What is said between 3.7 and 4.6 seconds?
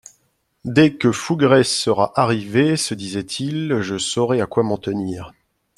je saurai à